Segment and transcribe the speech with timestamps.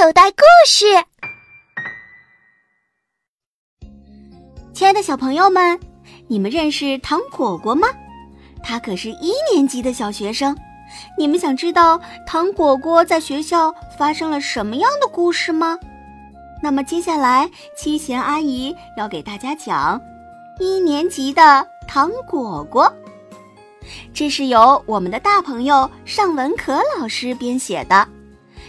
[0.00, 0.86] 口袋故事。
[4.72, 5.80] 亲爱的小朋友们，
[6.28, 7.88] 你们认识糖果果吗？
[8.62, 10.56] 他可是一年级的小学生。
[11.18, 15.76] 你们想知道糖果果在学校发生了什么样的故事吗？
[16.62, 20.00] 那么接下来，七贤阿姨要给大家讲
[20.60, 22.92] 一年级的糖果果。
[24.14, 28.06] 这是由我们的大朋友尚文可老师编写的，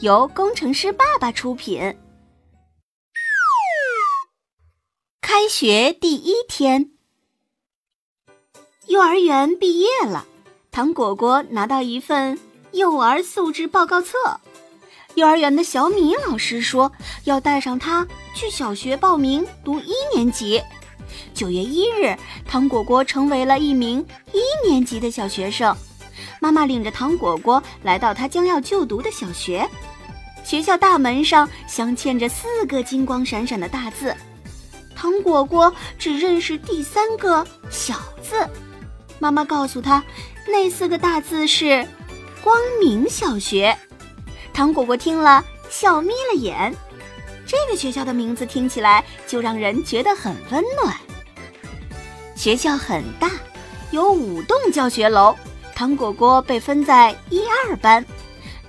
[0.00, 1.94] 由工程师爸爸出品。
[5.20, 6.92] 开学第一天，
[8.86, 10.26] 幼儿园毕业了，
[10.70, 12.38] 糖果果拿到一份
[12.72, 14.16] 幼儿素质报告册。
[15.16, 16.90] 幼儿园的小米老师说
[17.24, 20.62] 要带上他去小学报名读一年级。
[21.34, 22.16] 九月一日，
[22.48, 25.76] 糖果果成为了一名一年级的小学生。
[26.40, 29.68] 妈妈领着糖果果来到他将要就读的小学，
[30.42, 34.16] 学校大门上镶嵌着四个金光闪闪的大字。
[34.96, 38.48] 糖果果只认识第三个小字，
[39.18, 40.02] 妈妈告诉他，
[40.46, 41.86] 那四个大字是
[42.42, 43.76] “光明小学”。
[44.52, 46.74] 糖果果听了，笑眯了眼。
[47.46, 50.96] 这个学校的名字听起来就让人觉得很温暖。
[52.36, 53.30] 学校很大，
[53.90, 55.34] 有五栋教学楼。
[55.80, 58.04] 糖果果被分在一二班，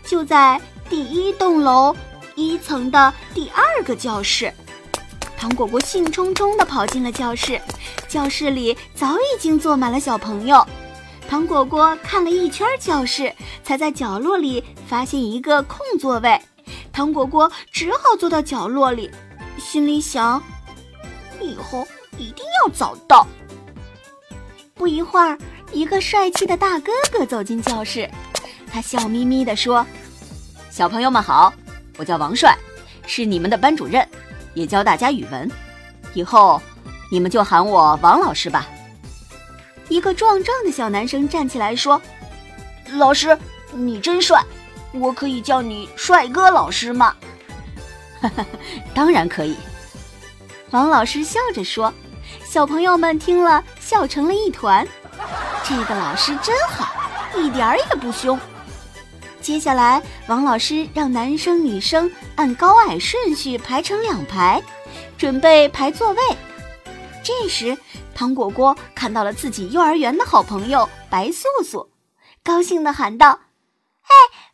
[0.02, 0.58] 就在
[0.90, 1.94] 第一栋楼
[2.36, 4.50] 一层的第二个教室。
[5.38, 7.59] 糖果果兴冲冲地跑进了教室，
[8.08, 10.66] 教室里早已经坐满了小朋友。
[11.28, 16.42] 糖果果看了一圈教室，才在角落里发现一个空座位。
[16.94, 19.12] 糖果果只好坐到角落里，
[19.58, 20.42] 心里想：
[21.42, 21.86] 以后
[22.18, 23.28] 一定要早到。
[24.73, 25.38] 不一会儿，
[25.72, 28.09] 一个帅气的大哥哥走进教室，
[28.72, 29.86] 他笑眯眯地说
[30.69, 31.53] ：“小朋友们好，
[31.97, 32.58] 我叫王帅，
[33.08, 34.08] 是你们的班主任，
[34.53, 35.50] 也教大家语文。
[36.13, 36.61] 以后
[37.09, 38.67] 你们就喊我王老师吧。”
[39.89, 42.01] 一个壮壮的小男生站起来说
[42.94, 43.38] ：“老师，
[43.73, 44.44] 你真帅。”
[44.94, 47.16] 我可以叫你帅哥老师吗？
[48.19, 48.46] 哈哈，
[48.94, 49.56] 当然可以。
[50.72, 51.94] 王老师笑着说。
[52.44, 54.85] 小朋友们听了，笑成了一团。
[55.63, 56.88] 这个老师真好，
[57.38, 58.39] 一点儿也不凶。
[59.41, 64.61] 接下来，王老师让男生女生按高矮顺序排成两排，
[65.17, 66.22] 准备排座位。
[67.23, 67.77] 这时，
[68.13, 71.89] 糖果果看到了自己幼儿园的好朋友白素素，
[72.43, 73.39] 高兴地喊道
[74.03, 74.09] ：“嘿！”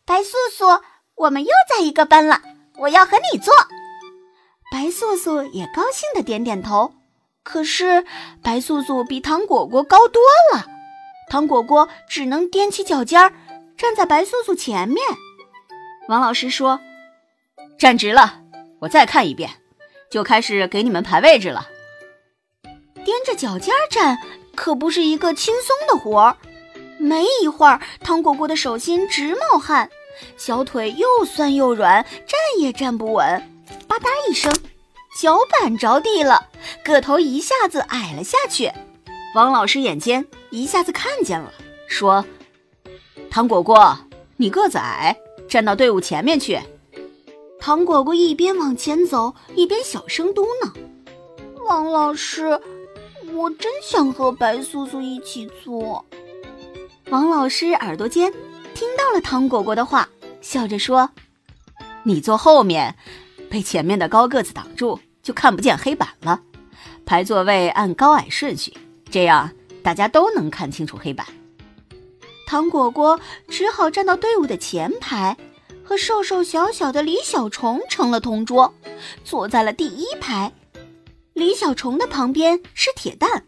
[0.06, 0.82] 白素素，
[1.16, 2.42] 我们又在一个班了，
[2.78, 3.54] 我要和你坐。
[4.72, 6.94] 白素素也高兴的点点头。
[7.44, 8.06] 可是
[8.44, 10.22] 白素素比糖果果高多
[10.54, 10.66] 了，
[11.30, 13.34] 糖果果只能踮起脚尖儿，
[13.78, 14.98] 站在白素素前面。
[16.08, 16.80] 王老师说
[17.78, 18.42] ：“站直了，
[18.80, 19.50] 我再看一遍，
[20.10, 21.68] 就开始给你们排位置了。”
[23.06, 24.18] 踮着脚尖站
[24.56, 26.38] 可不是一个轻松的活儿。
[26.98, 29.90] 没一会儿，糖果果的手心直冒汗。
[30.36, 34.52] 小腿又酸又软，站也站不稳，吧嗒一声，
[35.22, 36.50] 脚板着地了，
[36.84, 38.72] 个头一下子矮了下去。
[39.36, 41.52] 王老师眼尖，一下子看见了，
[41.88, 42.26] 说
[43.30, 43.98] ：“糖果果，
[44.38, 46.60] 你个子矮，站到队伍前面去。”
[47.60, 50.72] 糖果果一边往前走，一边小声嘟囔
[51.68, 52.60] ：“王老师，
[53.34, 56.06] 我真想和白素素一起坐。”
[57.10, 58.34] 王老师耳朵尖。
[58.74, 60.08] 听到了糖果果的话，
[60.40, 61.10] 笑着说
[62.06, 62.96] ：“你坐后面，
[63.50, 66.42] 被前面的高个子挡住，就看不见黑板了。
[67.04, 68.72] 排座位按高矮顺序，
[69.10, 69.50] 这样
[69.84, 71.26] 大家都能看清楚黑板。”
[72.48, 75.36] 糖果果只好站到队伍的前排，
[75.84, 78.74] 和瘦瘦小小的李小虫成了同桌，
[79.24, 80.54] 坐在了第一排。
[81.34, 83.46] 李小虫的旁边是铁蛋，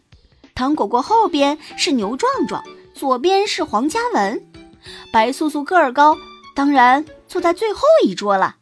[0.54, 2.62] 糖果果后边是牛壮壮，
[2.94, 4.46] 左边是黄嘉文。
[5.12, 6.16] 白素素个儿高，
[6.54, 8.56] 当然坐在最后一桌了。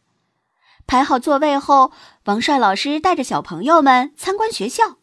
[0.86, 1.92] 排好座位后，
[2.24, 4.96] 王帅老师带着小朋友们参观学校。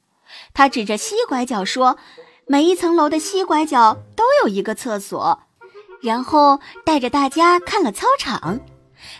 [0.53, 1.97] 他指着西拐角说
[2.47, 5.39] ：“每一层楼的西拐角都有一个厕所。”
[6.01, 8.59] 然后带着大家看了操场。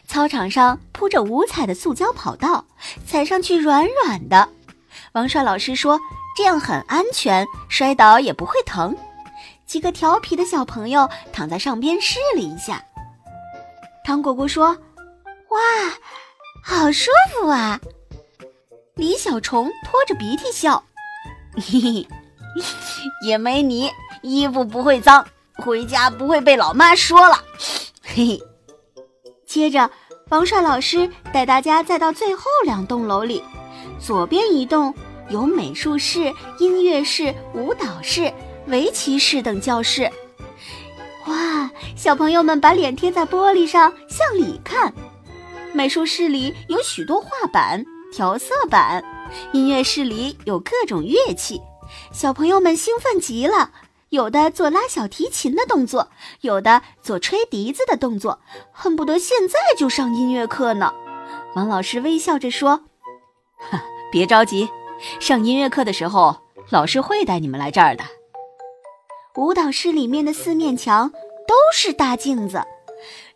[0.07, 2.65] 操场上铺着五彩的塑胶跑道，
[3.07, 4.49] 踩上去软软的。
[5.13, 5.99] 王帅老师说
[6.37, 8.95] ：“这样很安全，摔倒也不会疼。”
[9.65, 12.83] 几个调皮的小朋友躺在上边试了一下。
[14.03, 14.77] 糖果果说
[15.49, 15.59] ：“哇，
[16.63, 17.79] 好舒服啊！”
[18.95, 20.83] 李小虫拖着鼻涕笑
[21.57, 22.07] ：“嘿嘿，
[23.25, 23.89] 也没你
[24.21, 25.25] 衣服不会脏，
[25.55, 27.39] 回家不会被老妈说了。”
[28.01, 28.43] 嘿嘿。
[29.45, 29.89] 接着，
[30.29, 33.43] 王帅老师带大家再到最后两栋楼里，
[33.99, 34.93] 左边一栋
[35.29, 38.33] 有美术室、音乐室、舞蹈室、
[38.67, 40.11] 围棋室等教室。
[41.27, 44.93] 哇，小朋友们把脸贴在玻璃上向里看。
[45.73, 49.03] 美术室里有许多画板、调色板，
[49.51, 51.61] 音乐室里有各种乐器，
[52.11, 53.71] 小朋友们兴奋极了。
[54.09, 56.09] 有的做拉小提琴的动作，
[56.41, 58.39] 有的做吹笛子的动作，
[58.71, 60.93] 恨不得现在就上音乐课呢。
[61.55, 62.85] 王老师微笑着说
[64.11, 64.69] ：“别着急，
[65.19, 66.37] 上音乐课的时候，
[66.69, 68.05] 老师会带你们来这儿的。”
[69.35, 72.63] 舞蹈室里面的四面墙都是大镜子，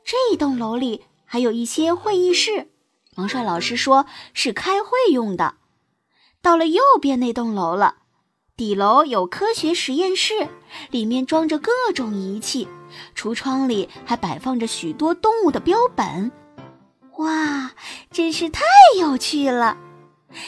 [0.06, 2.69] 这栋楼里还有一些会议室，
[3.16, 5.56] 王帅老师说是开会用的。
[6.42, 7.95] 到了右边那栋楼了。
[8.59, 10.33] 底楼有科学实验室，
[10.91, 12.67] 里面装着各种仪器，
[13.15, 16.29] 橱窗里还摆放着许多动物的标本。
[17.19, 17.71] 哇，
[18.11, 18.65] 真是太
[19.00, 19.77] 有趣了！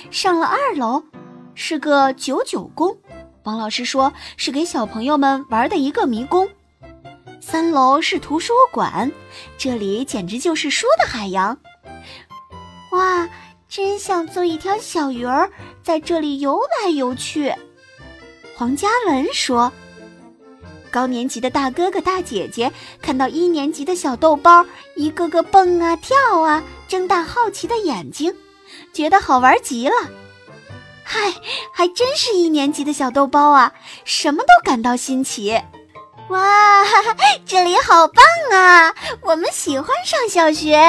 [0.10, 1.06] 上了二楼，
[1.56, 2.98] 是个九九宫，
[3.44, 6.50] 王老师说是给小朋友们玩的一个迷宫。
[7.40, 9.10] 三楼是图书馆，
[9.58, 11.58] 这里简直就是书的海洋。
[12.92, 13.30] 哇，
[13.70, 15.50] 真想做一条小鱼儿，
[15.82, 17.56] 在这里游来游去。
[18.56, 19.72] 黄嘉文说
[20.92, 22.72] ：“高年级的大哥哥大姐姐
[23.02, 24.64] 看到一年级的小豆包
[24.96, 28.36] 一个个蹦啊跳啊，睁大好奇的眼睛，
[28.94, 29.96] 觉得好玩极了。
[31.04, 31.34] 嗨，
[31.74, 33.74] 还真是一年级的小豆包啊，
[34.06, 35.60] 什么都感到新奇。
[36.30, 36.86] 哇，
[37.46, 38.94] 这里好棒啊！
[39.22, 40.80] 我们喜欢上小学。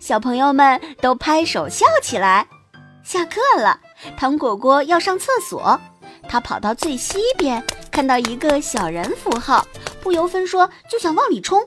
[0.00, 2.48] 小朋友们都拍手笑起来。
[3.04, 3.80] 下课了，
[4.16, 5.78] 糖果果要上厕所。”
[6.28, 9.66] 他跑到最西边，看到一个小人符号，
[10.02, 11.62] 不由分说就想往里冲，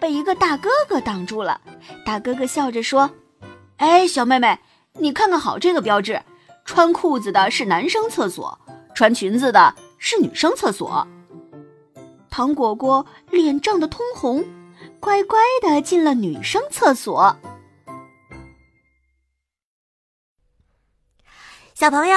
[0.00, 1.60] 被一个大哥哥挡住了。
[2.04, 3.10] 大哥哥笑着说
[3.78, 4.58] ：“哎，小妹妹，
[4.94, 6.20] 你看看好这个标志，
[6.64, 8.58] 穿裤子的是男生厕所，
[8.94, 11.06] 穿裙子的是女生厕所。”
[12.30, 14.44] 糖果果脸涨得通红，
[14.98, 17.36] 乖乖的进了女生厕所。
[21.74, 22.16] 小朋友。